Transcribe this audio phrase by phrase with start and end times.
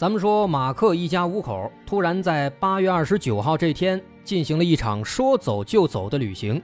[0.00, 6.62] 咱们说马克一家五口突然在八月二十九号这天进行了一场说走就走的旅行，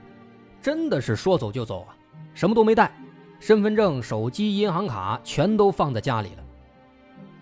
[0.59, 1.93] 真的是说走就走啊，
[2.33, 2.91] 什么都没带，
[3.39, 6.43] 身份证、手机、银行卡全都放在家里了。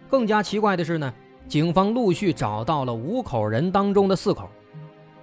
[0.10, 1.14] 更加奇怪的是呢，
[1.48, 4.50] 警方陆续找到了五口人当中的四口。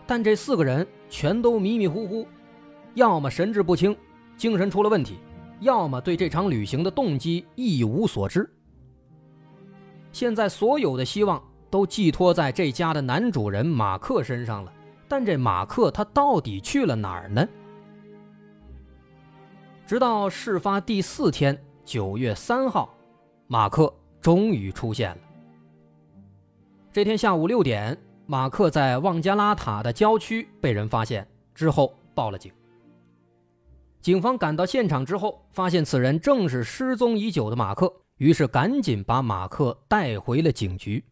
[0.06, 2.26] 但这四个人全都迷迷糊糊，
[2.94, 3.94] 要么神志不清，
[4.38, 5.18] 精神出了问题，
[5.60, 8.48] 要么对这场旅行的动机一无所知。
[10.12, 14.72] 现在所有的希望都寄托在这家的男主人马克身上了，
[15.08, 17.48] 但这马克他到底去了哪儿呢？
[19.86, 22.94] 直到事发第四天，九月三号，
[23.46, 25.18] 马克终于出现了。
[26.92, 27.98] 这天下午六点。
[28.24, 32.50] 马克在旺加拉塔的郊区被人发现之后报了警。
[34.00, 41.04] 警方赶到现场之后，发现此人正是失踪已久的马克，于是赶紧把马克带回了警局。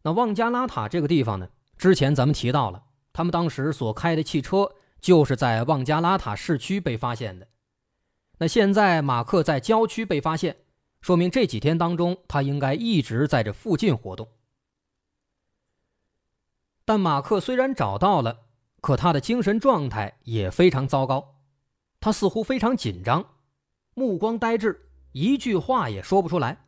[0.00, 1.46] 那旺加拉塔这个地方呢？
[1.76, 7.46] 之前咱们提到了，他们当时所开的汽车就是在旺加拉塔市区被发现的。
[8.38, 10.56] 那现在马克在郊区被发现，
[11.02, 14.26] 说明这几天当中他应该一直在这附近活动。
[16.86, 18.46] 但马克虽然找到了，
[18.80, 21.42] 可他的精神状态也非常糟糕，
[22.00, 23.22] 他似乎非常紧张，
[23.92, 26.58] 目光呆滞，一句话也说不出来。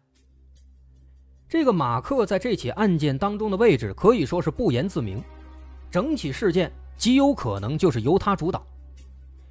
[1.49, 5.23] 这个马克在这起案件当中的位置可以说是不言自明，
[5.91, 8.65] 整起事件极有可能就是由他主导。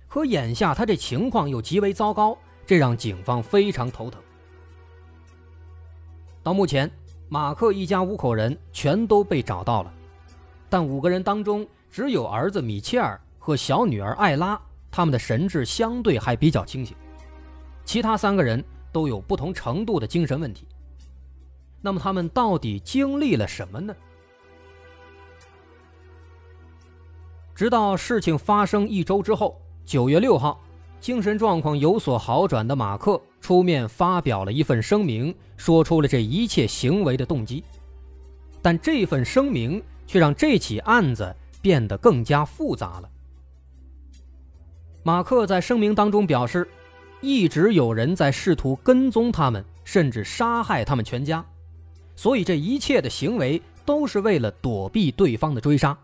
[0.07, 4.21] 可眼下他这情况又极为糟糕，这让警方非常头疼。
[6.43, 6.91] 到目前，
[7.29, 9.93] 马克一家五口人全都被找到了。
[10.69, 14.59] 但五个人当中，只有儿子米切尔和小女儿艾拉，
[14.91, 16.95] 他们的神智相对还比较清醒，
[17.85, 20.65] 其他三个人都有不同程度的精神问题。
[21.81, 23.93] 那么他们到底经历了什么呢？
[27.53, 30.61] 直到事情发生一周之后，九月六号，
[31.01, 37.63] 精神状况有所好转的马克出面发表了一份声明，说出了这一切行为的动机。
[38.61, 39.83] 但这份声明。
[40.05, 43.09] 却让这起案子变得更加复杂了。
[45.01, 46.67] 马克在声明当中表示，
[47.23, 51.43] 一直有人在试图跟踪他们，甚至杀害他们全家，
[52.17, 55.97] 所以这一切的行为都是为了躲避对方的追杀。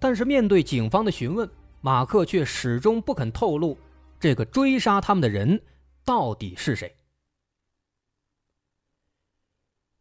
[0.00, 1.48] 但是面对警方的询问，
[1.80, 3.78] 马克却始终不肯透露
[4.18, 5.62] 这个追杀他们的人
[6.04, 6.92] 到底是谁。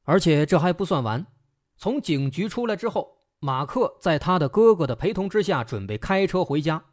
[0.06, 1.24] 而且这还不算完。
[1.78, 6.84] 从警局出来之后，马克在他的哥哥的陪同之下准备开车回家，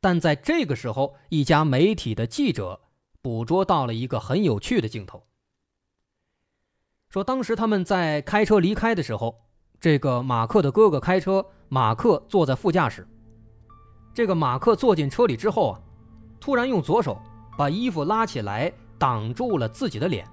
[0.00, 2.80] 但在这个时候，一家媒体的记者
[3.20, 5.24] 捕捉到了一个很有趣的镜头。
[7.08, 9.34] 说当时他们在开车离开的时候，
[9.80, 13.06] 这个马克的哥哥开车，马克坐在副驾驶。
[14.14, 15.80] 这个马克坐进车里之后啊，
[16.40, 17.20] 突然用左手
[17.56, 20.26] 把衣服拉起来挡住了自己的脸，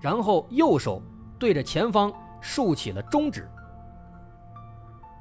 [0.00, 1.02] 然后右手
[1.38, 2.12] 对着前方。
[2.40, 3.50] 竖起了中指。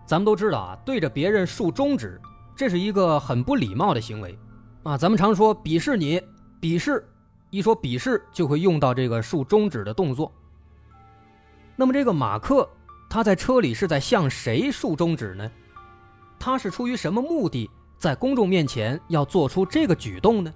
[0.05, 2.21] 咱们都知道啊，对着别人竖中指，
[2.57, 4.37] 这是一个很不礼貌的行为
[4.83, 4.97] 啊。
[4.97, 6.19] 咱们常说鄙视你，
[6.59, 7.07] 鄙视，
[7.51, 10.33] 一说鄙视就会用到这个竖中指的动作。
[11.75, 12.67] 那么这个马克
[13.07, 15.49] 他在车里是在向谁竖中指呢？
[16.39, 20.51] 他是出于什么目的在公众面前要做出这个举动呢？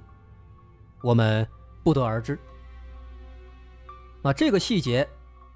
[1.03, 1.47] 我们
[1.83, 2.37] 不得而知。
[4.23, 5.07] 啊，这个细节。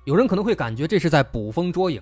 [0.06, 2.00] 有人可能会感觉这是在捕风捉影。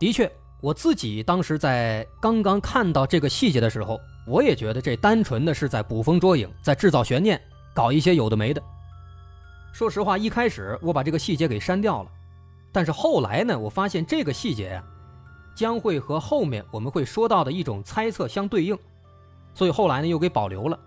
[0.00, 0.30] 的确，
[0.60, 7.40] 我自己当时在刚刚看到这个细节的时候，我也觉得这单纯的是在捕风捉影，在制造悬念，
[7.74, 8.62] 搞一些有的没的。
[9.72, 12.10] 说实话，一开始我把这个细节给删掉了，
[12.72, 14.84] 但是后来呢，我发现这个细节呀，
[15.54, 18.76] 将会和后面我们会说到的一种猜测相对应，
[19.54, 20.78] 所以后来呢又给保留了。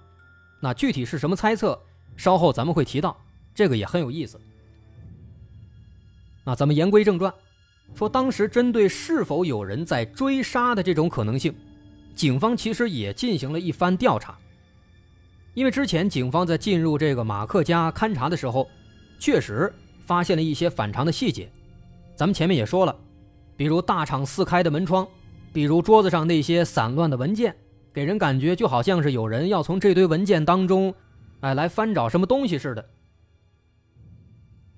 [0.59, 1.79] 那具体是什么猜测，
[2.17, 3.15] 稍后咱们会提到，
[3.53, 4.41] 这个也很有意思。
[6.43, 7.31] 那咱们言归正传，
[7.95, 11.53] 说当时针对是否有人在追杀的这种可能性，
[12.15, 14.37] 警方其实也进行了一番调查。
[15.53, 18.69] 因为之前警方在进入这个马克家勘查的时候，
[19.19, 19.73] 确实
[20.05, 21.51] 发现了一些反常的细节。
[22.15, 22.95] 咱们前面也说了，
[23.57, 25.05] 比如大敞四开的门窗，
[25.51, 27.53] 比如桌子上那些散乱的文件，
[27.91, 30.93] 给人感觉就好像是有人要从这堆文件当中，
[31.41, 32.85] 哎，来翻找什么东西似的。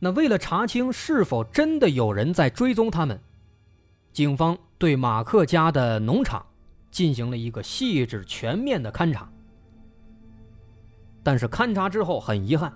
[0.04, 3.22] 那为了查清是否真的有人在追踪他们，
[4.12, 6.44] 警方对马克家的农场
[6.90, 9.32] 进行了一个细致全面的勘查。
[11.22, 12.74] 但是勘察之后很遗憾，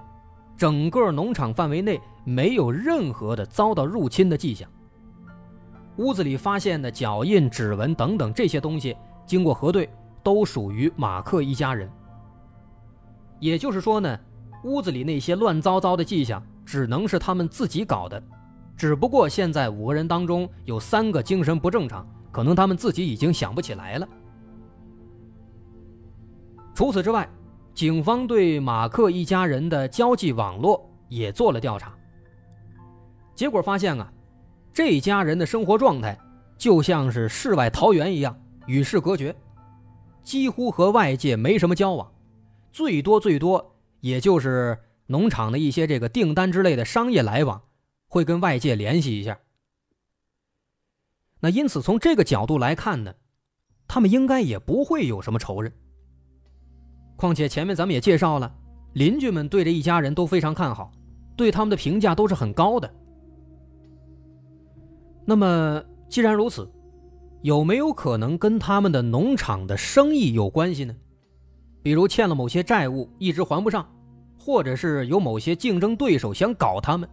[0.56, 4.70] 整个农场范围内没有任何的遭到入侵的迹象。
[5.98, 8.96] 屋子里发现的脚印、指纹等等这些东西，
[9.26, 9.90] 经过核对，
[10.22, 11.90] 都属于马克一家人。
[13.40, 14.20] 也就是说呢，
[14.64, 18.22] 屋子里那些乱糟糟的迹象，只能是他们自己搞的。
[18.76, 24.08] 只不过现在五个人当中有三个精神不正常，可能他们自己已经想不起来了。
[26.74, 27.30] 除此之外。
[27.74, 31.94] 警方对马克一家人的交际网络也做了调查，
[33.36, 34.10] 结果发现啊，
[34.72, 36.18] 这家人的生活状态
[36.58, 38.34] 就像是世外桃源一样，
[38.66, 39.36] 与世隔绝，
[40.24, 42.10] 几乎和外界没什么交往，
[42.72, 44.78] 最多最多也就是
[45.08, 47.62] 农场的一些这个订单之类的商业来往，
[48.08, 49.40] 会跟外界联系一下。
[51.40, 53.14] 那因此从这个角度来看呢，
[53.88, 55.72] 他们应该也不会有什么仇人。
[57.16, 58.54] 况且前面咱们也介绍了，
[58.94, 60.92] 邻居们对这一家人都非常看好，
[61.38, 62.92] 对他们的评价都是很高的。
[65.26, 66.70] 那么既然如此，
[67.42, 70.96] 有没有可能跟他们的农场的生意有关系呢？
[71.84, 73.88] 比如欠了某些债务一直还不上，
[74.46, 77.10] 或者是有某些竞争对手想搞他们？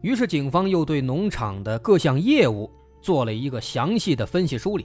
[0.00, 2.68] 于是警方又对农场的各项业务
[3.00, 4.84] 做了一个详细的分析梳理，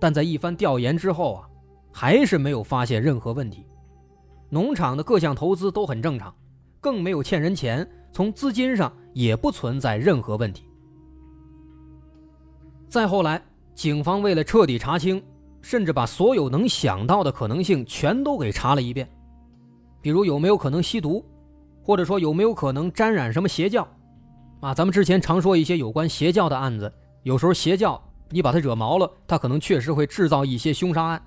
[0.00, 1.48] 但在一番调研之后啊。
[1.94, 3.66] 还是没有发现任何问题，
[4.48, 6.34] 农场的各项投资都很正常，
[6.80, 10.64] 更没有欠人钱，从资金上也不存在任何问题。
[12.88, 13.42] 再后来，
[13.74, 15.22] 警方为了彻底查清，
[15.60, 19.06] 甚至把所有能想到的可能性全都给查了一遍，
[20.02, 21.24] 比如有没有可能吸毒，
[21.80, 23.86] 或者说有没有可能沾染什么邪教，
[24.60, 31.22] 啊，咱们之前常说一些有关邪教的案子，有时候邪教你把他惹毛了，他可能确实会制造一些凶杀案。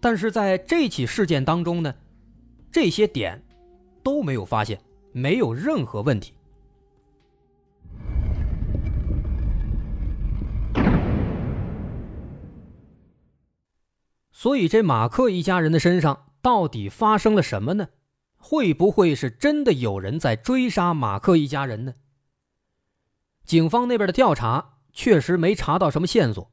[0.00, 1.94] 但是在这起事件当中呢，
[2.72, 3.40] 这些点
[4.02, 4.80] 都没有发现，
[5.12, 6.34] 没有任何问题。
[14.32, 17.88] 所以这马克一家人的身上到底发生了什么呢？
[18.38, 21.92] 会不会是真的有人在追杀马克一家人呢？
[23.44, 26.50] 警方那边的调查确实没查到什么线索。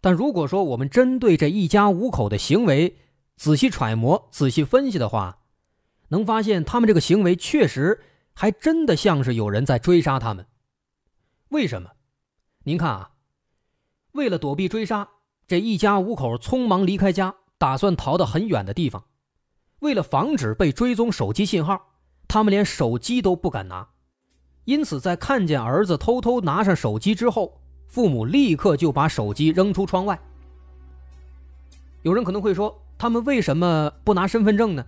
[0.00, 2.96] 但如果说我们针对这一家五口的行为
[3.36, 5.38] 仔细揣摩、仔细分析的话，
[6.08, 8.00] 能发现他们这个行为确实
[8.34, 10.48] 还真的像是有人在追杀他们。
[11.50, 11.92] 为什么？
[12.64, 13.12] 您看啊，
[14.14, 15.08] 为了躲避追杀，
[15.46, 19.04] 这一家五口匆忙离开家，打算逃到很远的地方。
[19.82, 21.88] 为了防止被追踪手机信号，
[22.28, 23.86] 他们连手机都不敢拿。
[24.64, 30.16] 因此，在看见儿子偷偷拿上手机之后，父母立刻就把手机扔出窗外。
[32.02, 34.86] 有人可能会说，他们为什么不拿身份证呢？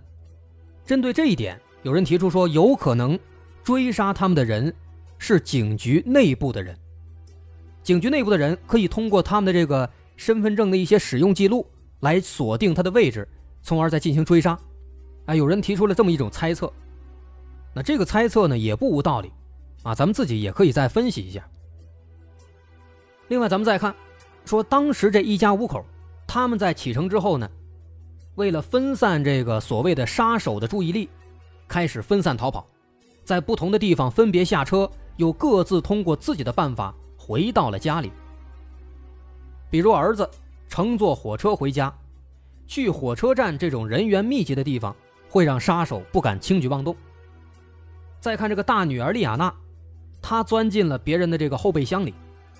[0.85, 3.19] 针对这一点，有人提出说，有可能
[3.65, 4.73] 追杀他们的人
[5.17, 6.73] 是警局内部的人。
[7.83, 11.67] 警局内部的人可以通过他们的这个身份证的一些使用记录
[11.99, 13.27] 来锁定他的位置，
[13.61, 14.57] 从而再进行追杀。
[15.25, 16.71] 啊，有人提出了这么一种猜测。
[17.73, 19.31] 那这个猜测呢，也不无道理。
[19.83, 21.47] 啊，咱们自己也可以再分析一下。
[23.27, 23.93] 另外，咱们再看，
[24.45, 25.85] 说当时这一家五口，
[26.25, 27.47] 他们在启程之后呢，
[28.35, 31.09] 为了分散这个所谓的杀手的注意力，
[31.67, 32.67] 开始分散逃跑，
[33.23, 38.11] 在不同的地方分别下车，又各自通过自己的办法回到了家里。
[39.69, 40.27] 比如儿子
[40.67, 41.93] 乘坐火车回家，
[42.65, 44.95] 去火车站这种人员密集的地方，
[45.35, 46.95] 会让杀手不敢轻举妄动。
[48.21, 49.53] 再看这个大女儿丽亚娜，
[50.21, 52.13] 她钻进了别人的这个后备箱里。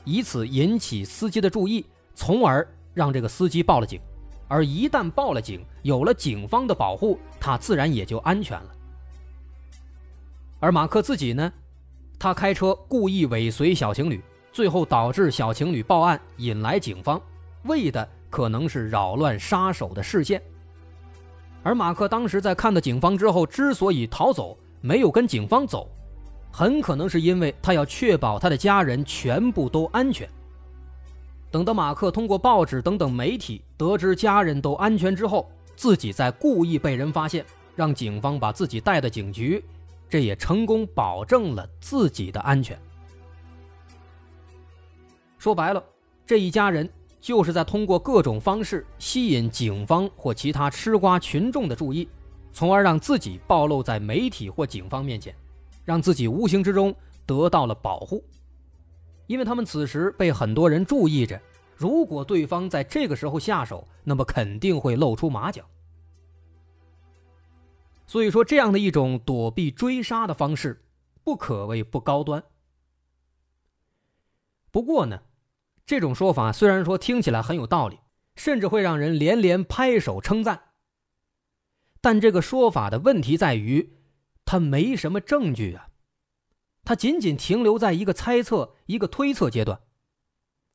[0.03, 3.98] 以此引起司机的注意，从而让这个司机报了警。
[4.50, 8.70] 而一旦报了警，有了警方的保护，他自然也就安全了。
[10.60, 11.50] 而马克自己呢，
[12.20, 17.22] 他开车故意尾随小情侣，最后导致小情侣报案，引来警方，
[17.63, 20.44] 为的可能是扰乱杀手的视线。
[21.65, 25.89] 而马克当时在看到警方之后，之所以逃走，没有跟警方走。
[26.51, 30.29] 很可能是因为他要确保他的家人全部都安全。
[31.50, 37.43] 等到马克通过报纸等等媒体得知家人都安全之后，自己再故意被人发现，
[37.75, 39.65] 让警方把自己带到警局，
[40.07, 42.79] 这也成功保证了自己的安全。
[45.39, 45.84] 说白了，
[46.27, 46.88] 这一家人
[47.25, 52.08] 就是在通过各种方式吸引警方或其他吃瓜群众的注意，
[52.53, 55.36] 从而让自己暴露在媒体或警方面前，
[55.84, 58.24] 让自己无形之中得到了保护。
[59.25, 61.41] 因为他们此时被很多人注意着，
[61.75, 65.65] 如果对方在这个时候下手，那么肯定会露出马脚。
[68.05, 70.79] 所以说，这样的一种躲避追杀的方式，
[71.24, 72.44] 不可谓不高端。
[74.70, 75.20] 不过呢。
[75.86, 78.00] 这种说法虽然说听起来很有道理，
[78.36, 80.72] 甚至会让人连连拍手称赞，
[82.01, 83.98] 但这个说法的问题在于，
[84.46, 85.89] 它没什么证据啊，
[86.84, 89.80] 它仅仅停留在一个猜测、一个推测阶段。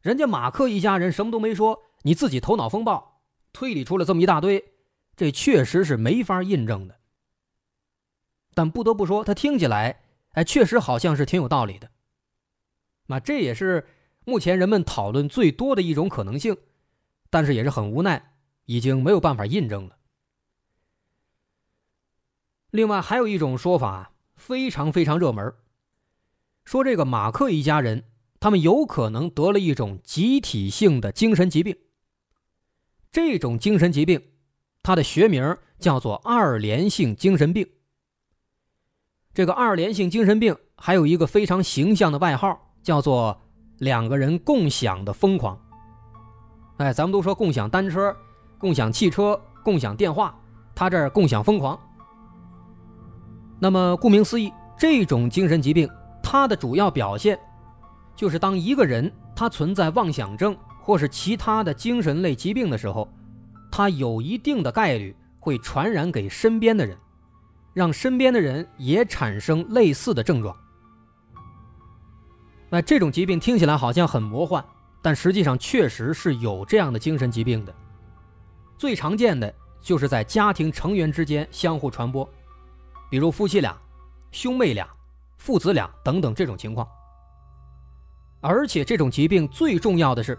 [0.00, 3.20] 人家马克一家人什么都没说，你自己头脑风暴，
[3.52, 4.64] 推理出了这么一大堆，
[5.16, 7.00] 这确实是没法印证的。
[8.54, 11.90] 但不得不说，他听起来，哎，确实好像是挺有道理的。
[13.08, 13.88] 那这也是。
[14.30, 16.56] 目前人们讨论最多的一种可能性，
[17.30, 19.96] 但是也是很无奈，已经没有办法印证了。
[22.70, 25.52] 另外还有一种说法非常非常热门，
[26.64, 28.04] 说这个马克一家人
[28.38, 31.76] 他们有可能得了一种集体性的精神疾病。
[33.10, 34.22] 这种精神疾病，
[34.80, 37.68] 它的学名叫做二联性精神病。
[39.34, 43.42] 这个二联性精神病还有一个非常形象的外号，叫做。
[43.80, 45.58] 两个人共享的疯狂，
[46.76, 48.14] 哎，咱们都说共享单车、
[48.58, 50.38] 共享汽车、共享电话，
[50.74, 51.78] 他这儿共享疯狂。
[53.58, 55.88] 那么，顾名思义，这种精神疾病，
[56.22, 57.38] 它的主要表现，
[58.14, 63.10] 就是当一个人他存在妄想症或是其他的精神类疾病的时候，
[63.72, 66.94] 他有一定的概率会传染给身边的人，
[67.72, 70.54] 让身边的人也产生类似的症状。
[72.70, 74.64] 那这种疾病听起来好像很魔幻，
[75.02, 77.74] 但实际上确实是有这样的精神疾病的。
[78.78, 82.26] 最常见的就是在家庭成员之间相互传播，
[83.10, 83.76] 比如夫妻俩、
[84.30, 84.88] 兄妹俩、
[85.36, 86.86] 父子俩等等这种情况。
[88.40, 90.38] 而且这种疾病最重要的是，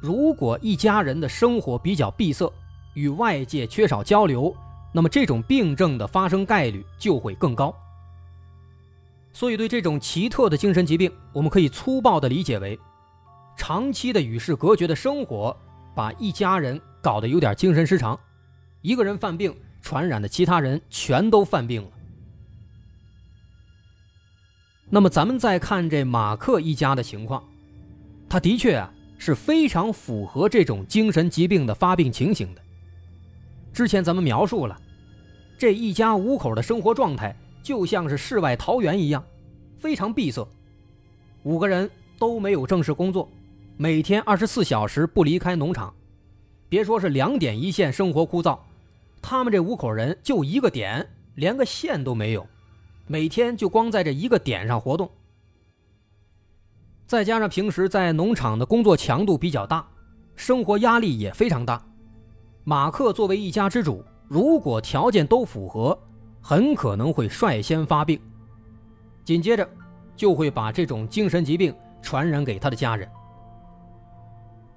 [0.00, 2.50] 如果一家人的生活比较闭塞，
[2.94, 4.52] 与外界缺少交流，
[4.90, 7.72] 那么这种病症的发生概率就会更高。
[9.38, 12.76] 所以，对这种奇特的精神疾病，我们可以粗暴地理解为，
[13.56, 15.56] 长期的与世隔绝的生活，
[15.94, 18.18] 把一家人搞得有点精神失常，
[18.82, 21.90] 一个人犯病，传染的其他人全都犯病了。
[24.90, 27.44] 那么，咱们再看这马克一家的情况，
[28.28, 32.62] 他的确啊是非常符合这种精神疾病的发病情形的。
[33.72, 34.76] 之前咱们描述了，
[35.56, 37.36] 这一家五口的生活状态。
[37.68, 39.22] 就像是世外桃源一样，
[39.76, 40.48] 非常闭塞。
[41.42, 43.28] 五个人都没有正式工作，
[43.76, 45.92] 每天二十四小时不离开农场。
[46.70, 48.58] 别说是两点一线，生活枯燥，
[49.20, 52.46] 他们这五口人就一个点，连个线都没有，
[53.06, 55.10] 每天就光在这一个点上活动。
[57.06, 59.86] 再加上平时在农场的工作强度比较大，
[60.36, 61.86] 生活压力也非常大。
[62.64, 65.98] 马克作为一家之主，如果条件都符合。
[66.48, 68.18] 很可能会率先发病，
[69.22, 69.68] 紧接着
[70.16, 73.06] 就会把这种精神疾病传染给他的家人。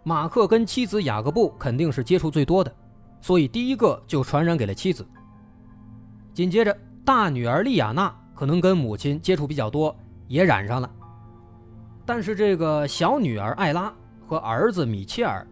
[0.03, 2.75] 马克跟妻子雅各布肯定是接触最多的，
[3.21, 5.07] 所以第一个就传染给了妻子。
[6.33, 9.95] 紧接着，大女儿莉亚娜可能跟母亲接触比较多，
[10.27, 10.91] 也染上了。
[12.05, 13.93] 但是这个小女儿艾拉
[14.27, 15.47] 和儿子米切尔，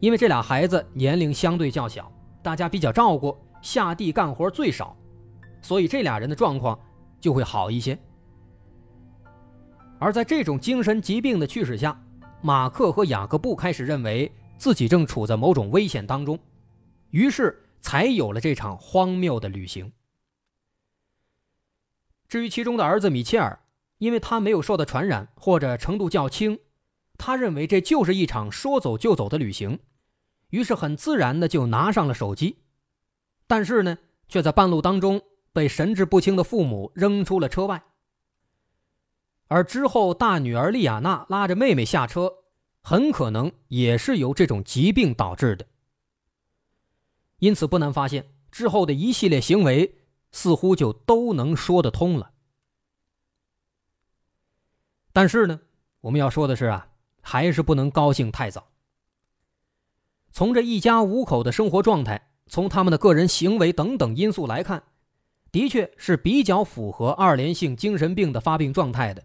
[0.00, 4.94] 因为这俩孩子年龄相对较小，大家比较照顾，下地干活最少。
[5.66, 6.78] 所以这俩人的状况
[7.20, 7.98] 就会好一些。
[9.98, 12.00] 而在这种精神疾病的驱使下，
[12.40, 16.38] 马克和雅各布开始认为自己正处在某种危险当中，
[17.10, 19.90] 于是才有了这场荒谬的旅行。
[22.28, 23.58] 至于其中的儿子米切尔，
[23.98, 26.60] 因为他没有受到传染或者程度较轻，
[27.18, 29.80] 他认为这就是一场说走就走的旅行，
[30.50, 32.58] 于是很自然的就拿上了手机，
[33.48, 35.20] 但是呢，却在半路当中。
[35.56, 37.82] 被神志不清的父母扔出了车外，
[39.46, 42.30] 而之后大女儿莉亚娜拉着妹妹下车，
[42.82, 45.66] 很可能也是由这种疾病导致的。
[47.38, 49.96] 因此，不难发现之后的一系列行为
[50.30, 52.32] 似乎就都能说得通了。
[55.14, 55.58] 但是呢，
[56.02, 56.88] 我们要说的是啊，
[57.22, 58.68] 还是不能高兴太早。
[60.32, 64.82] 从这一家五口的生活状态，从他们的个人行为等等因素来看。
[65.56, 69.22] 的确是比较符合二联性精神病的发病状态的。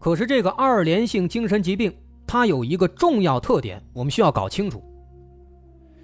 [0.00, 1.96] 可是这个二联性精神疾病，
[2.26, 4.82] 它有一个重要特点，我们需要搞清楚，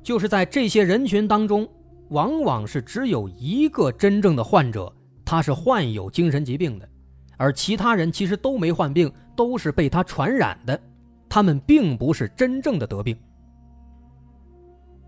[0.01, 1.69] 就是在这些人群当中，
[2.11, 6.89] 往往是只有一个真正的患者，他是患有精神疾病的，
[7.37, 10.81] 而其他人其实都没患病，都是被他传染的，
[11.29, 13.19] 他们并不是真正的得病。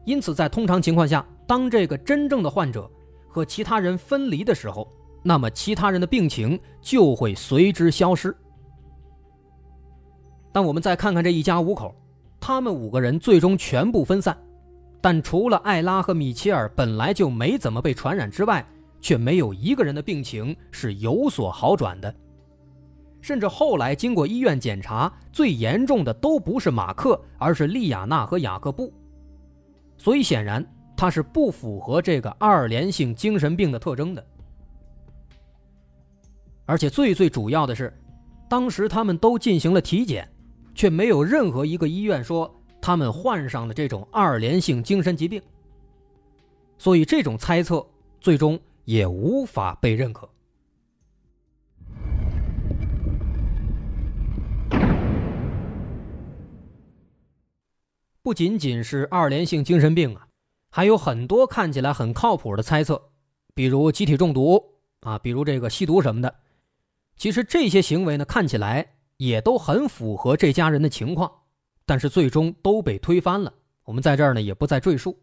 [0.05, 2.91] 因此，在通常情况下，当这个真正的患者
[3.35, 4.89] 和其他人分离的时候，
[5.25, 8.33] 那么其他人的病情就会随之消失。
[10.53, 11.93] 但我们再看看这一家五口，
[12.39, 14.39] 他们五个人最终全部分散，
[15.01, 18.65] 但除了艾拉和米切尔本来就没怎么被传染之外，
[19.01, 22.15] 却没有一个人的病情是有所好转的。
[23.21, 28.93] 甚至后来经过医院检查，最严重的都不是马克，而是利亚娜和雅各布。
[29.97, 30.65] 所以显然
[30.97, 34.27] 他是不符合这个二联性精神病的特征的。
[36.67, 37.93] 而且最最主要的是，
[38.49, 40.29] 当时他们都进行了体检。
[40.75, 45.41] 却没有任何一个医院说他们患上了这种二联性精神疾病，
[46.79, 47.87] 所以这种猜测
[48.21, 50.29] 最终也无法被认可。
[58.21, 60.27] 不仅仅是二联性精神病啊，
[60.75, 63.11] 还有很多看起来很靠谱的猜测，
[63.55, 64.61] 比如集体中毒
[65.03, 66.35] 啊，比如这个吸毒什么的。
[67.17, 68.91] 其实这些行为呢，看起来。
[69.19, 71.31] 也都很符合这家人的情况，
[71.87, 73.55] 但是最终都被推翻了。
[73.85, 75.21] 我们在这儿呢也不再赘述。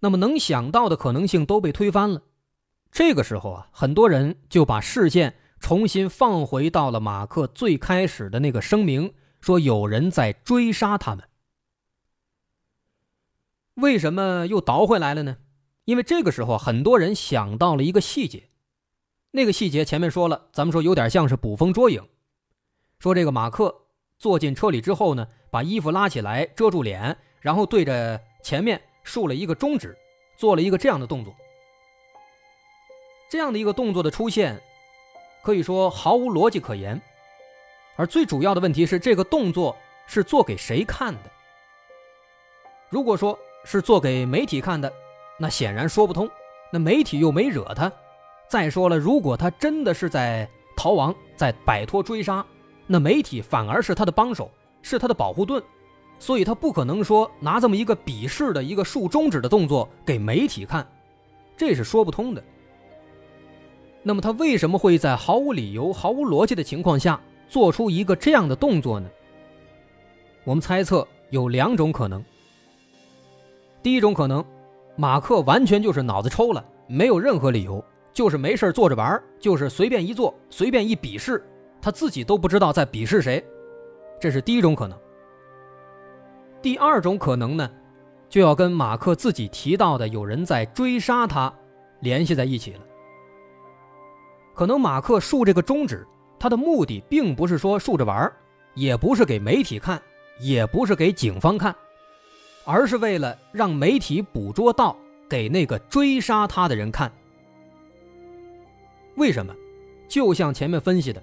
[0.00, 2.22] 那么能想到的可能性都被推翻了，
[2.90, 11.28] 这个时候啊，很多人就把事件重新放回到了马克最开始的那个声明，说有人在追杀他们。
[13.74, 15.38] 为什么又倒回来了呢？
[15.84, 18.50] 因为这个时候很多人想到了一个细节。
[19.32, 22.06] 那个细节前面说了，咱们说有点像是捕风捉影。
[23.00, 23.74] 说这个马克
[24.16, 29.96] 坐进车里之后呢，把衣服拉起来遮住脸，然后对着前面竖了一个中指，
[30.36, 31.34] 做了一个这样的动作。
[33.28, 34.62] 这样的一个动作的出现，
[35.42, 37.00] 可以说毫无逻辑可言。
[37.96, 41.30] 而最主要的问题是，这个动作是做给谁看的？
[42.88, 44.92] 如果说是做给媒体看的，
[45.38, 46.30] 那显然说不通。
[46.70, 47.90] 那媒体又没惹他。
[48.48, 52.44] 再说了，如果他真的是在逃亡，在摆脱追杀，
[52.86, 54.50] 那媒体反而是他的帮手，
[54.82, 55.62] 是他的保护盾，
[56.18, 60.86] 所以他不可能说拿这么一个鄙视的一个竖中指的动作给媒体看，
[61.56, 62.44] 这是说不通的。
[64.02, 69.08] 那么他为什么会在毫无理由、毫无逻辑的情况下做出一个这样的动作呢？
[70.44, 72.22] 我们猜测有两种可能。
[73.84, 74.42] 第一种可能，
[74.96, 77.84] 马克完全就是脑子抽了，没有任何理由。
[78.14, 81.44] 就是没事坐着玩就是随便一坐，随便一鄙视，
[81.82, 83.44] 他自己都不知道在鄙视谁，
[84.18, 84.98] 这是第一种可能。
[86.62, 87.70] 第二种可能呢，
[88.30, 91.52] 就要跟马克自己提到的有人在追杀他
[92.00, 92.80] 联系在一起了。
[94.54, 96.06] 可能马克竖这个中指，
[96.38, 98.32] 他的目的并不是说竖着玩
[98.74, 100.00] 也不是给媒体看，
[100.40, 101.74] 也不是给警方看，
[102.64, 104.96] 而是为了让媒体捕捉到
[105.28, 107.10] 给那个追杀他的人看。
[109.16, 109.54] 为什么？
[110.08, 111.22] 就像前面分析的，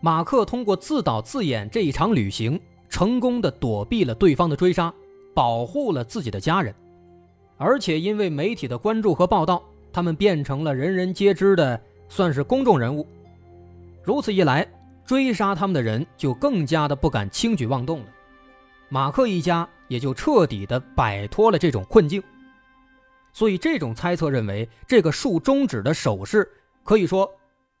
[0.00, 4.92] 马克通过自导自演这一场旅行，成功的躲避了对方的追杀，
[5.34, 6.74] 保护了自己的家人，
[7.56, 9.62] 而且因为媒体的关注和报道，
[9.92, 13.06] 他们变成了人人皆知的，算是公众人物。
[14.02, 14.66] 如此一来，
[15.04, 18.06] 追杀他们的人就更加的不敢轻举妄动了，
[18.88, 22.22] 马克一家也就彻底的摆脱了这种困境。
[23.32, 26.50] 所以，这种猜测认为，这个竖中指的手势。
[26.82, 27.30] 可以说，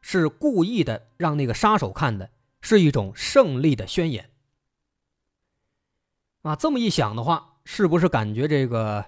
[0.00, 2.28] 是故意的让那个杀手看的，
[2.60, 4.28] 是一种胜利的宣言。
[6.42, 9.04] 啊，这么一想的话，是不是感觉这个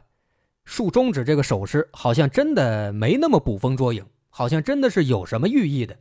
[0.65, 5.99] 竖中指这个手势好像真的没那么捕风捉影，好像真的是有什么寓意的？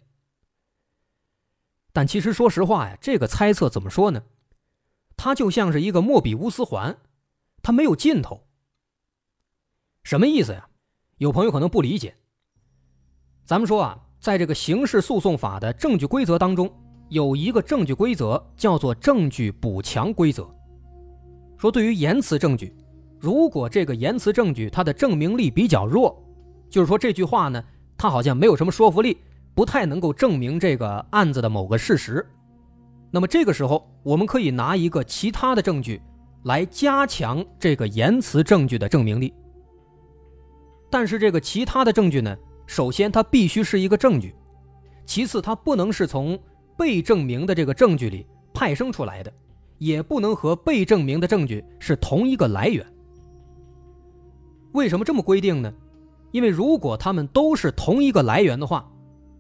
[1.92, 4.24] 但其实说实话呀，这个猜测怎么说呢？
[5.18, 6.96] 它就像是一个莫比乌斯环，
[7.62, 8.44] 它没有尽头。
[10.04, 10.70] 什么意思呀？
[11.18, 12.16] 有朋友可能不理解。
[13.44, 16.72] 咱们说啊，在这个刑事诉讼法的证据规则当中，
[17.10, 20.48] 有一个证据规则叫做证据补强规则。
[21.58, 22.74] 说对于言辞证据，
[23.20, 26.24] 如果这个言辞证据它的证明力比较弱，
[26.70, 27.64] 就是说这句话呢，
[27.98, 29.18] 它好像没有什么说服力，
[29.56, 32.24] 不太能够证明这个案子的某个事实，
[33.12, 36.02] 那么这个时候我们可以拿一个其他的证据
[36.44, 39.34] 来加强这个言辞证据的证明力。
[40.90, 44.36] 但是这个其他的证据呢，首先它必须是一个证据，
[45.06, 46.38] 其次它不能是从
[46.78, 49.34] 被证明的这个证据里派生出来的，
[49.78, 52.86] 也不能和被证明的证据是同一个来源。
[54.74, 55.74] 为什么这么规定呢？
[56.32, 58.90] 因为如果他们都是同一个来源的话，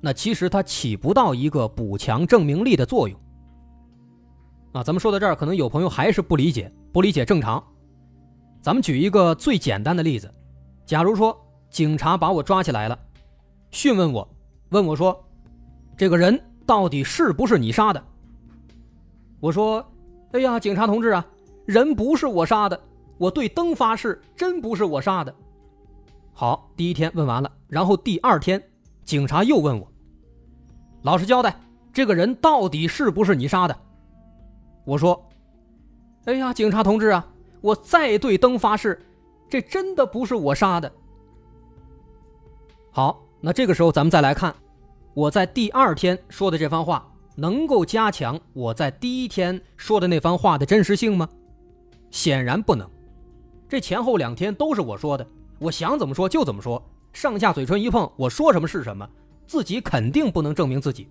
[0.01, 3.19] 那其实它起不到一个补强证明力的作用。
[4.77, 7.61] 啊，咱们说到这儿，可能有朋友还是不理解，不理解正常。
[8.61, 10.31] 咱们举一个最简单的例子，
[10.85, 11.35] 假如说
[11.71, 12.97] 警察把我抓起来了，
[13.71, 14.27] 讯问我，
[14.69, 15.19] 问我说，
[15.97, 18.03] 这个人到底是不是你杀的？
[19.39, 19.83] 我说，
[20.33, 21.25] 哎呀，警察同志啊，
[21.65, 22.79] 人不是我杀的，
[23.17, 25.33] 我对灯发誓，真不是我杀的。
[26.33, 28.61] 好，第一天问完了，然后第二天，
[29.03, 29.91] 警察又问我，
[31.01, 31.59] 老实交代，
[31.91, 33.75] 这个人到底是不是你杀的？
[34.87, 35.21] 我说
[36.23, 37.27] ：“哎呀，警察同志啊，
[37.59, 39.05] 我再对灯发誓，
[39.49, 40.89] 这真的不是我杀的。”
[42.89, 44.55] 好，那这个时候咱们再来看，
[45.13, 51.27] 我在第二天说的这番话能够加强我在第一天说的那番话的真实性吗？
[52.09, 52.89] 显然不能。
[53.67, 55.27] 这前后两天都是我说的，
[55.59, 59.05] 我想怎么说就怎么说，上下嘴唇一碰，我说什么是什么，
[59.47, 61.09] 自己肯定不能证明自己。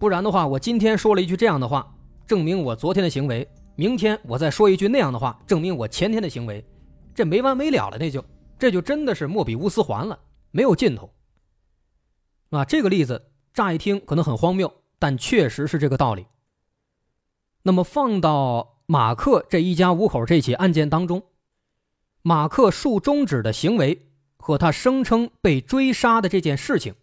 [0.00, 1.92] 不然的话，我今天说了一句这样的话。
[2.26, 6.64] 证明我昨天的行为，明天我再说一句那样的话，证明我前天的行为，
[7.14, 8.24] 这没完没了了，那就
[8.58, 10.18] 这就真的是莫比乌斯环了，
[10.50, 11.08] 没有尽头。
[12.50, 16.26] 啊，这个例子乍一听可能很荒谬，但确实是这个道理。
[17.62, 21.22] 那么放到马克这一家五口这起案件当中，
[22.22, 26.94] 马克竖中指的行为和他声称被追杀的这件事情，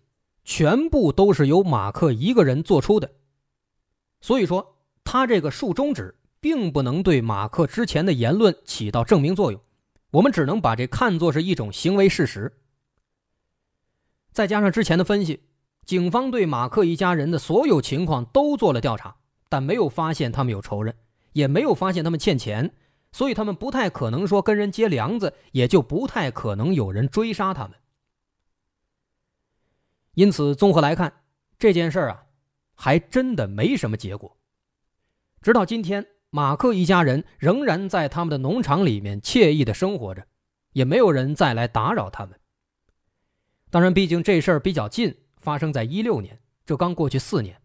[0.43, 3.09] 全部都是由马克一个人做出的，
[4.19, 4.71] 所以说。
[5.03, 9.61] 他这个竖中指并不能对马克之前的言论起到证明作用，
[10.11, 12.59] 我们只能把这看作是一种行为事实。
[14.31, 15.43] 再加上之前的分析，
[15.85, 19.15] 警方对马克一家人的所有情况都做了调查，
[19.47, 20.95] 但没有发现他们有仇人，
[21.33, 22.73] 也没有发现他们欠钱，
[23.11, 27.77] 所以他们不太可能说跟人结梁子，也就不太可能有人追杀他们。
[30.15, 31.21] 因此，综合来看，
[31.57, 32.25] 这件事儿啊，
[32.75, 34.37] 还真的没什么结果。
[35.43, 40.23] 直到今天，马克一家人仍然在他们的农场里面惬意的生活着，
[40.71, 42.39] 也没有人再来打扰他们。
[43.69, 47.58] 当然，毕竟这事儿比较近，发生在一六年，这刚过去四年，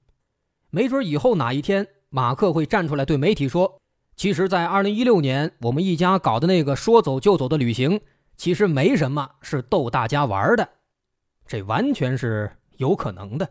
[0.70, 3.80] 没准以后哪一天马克会站出来对媒体说
[4.16, 8.00] ：“其实，在二零一六年，我们一家搞的那个说走就走的旅行，
[8.36, 10.68] 其实没什么，是逗大家玩的。”
[11.46, 13.48] 这完全是有可能的。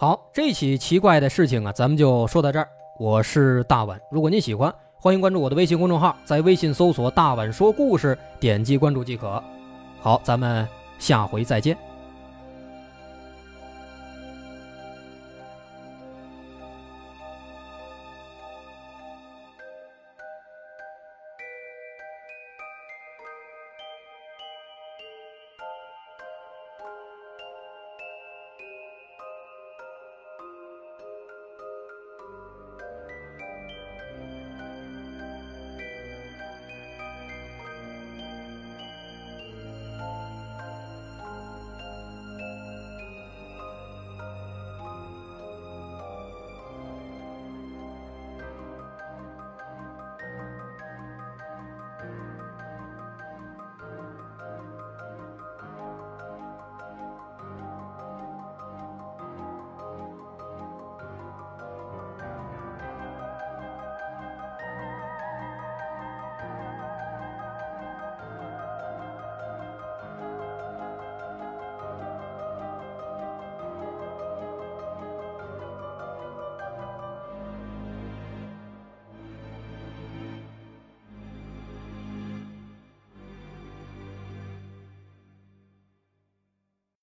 [0.00, 2.68] 好，这起奇怪的事情啊，咱们就说到这儿。
[3.00, 9.42] 我是大碗，如果您喜欢，欢迎关注我的微信公众号，在微信搜索“大碗说故事”，点击关注即可。
[9.98, 10.68] 好，咱们
[11.00, 11.76] 下回再见。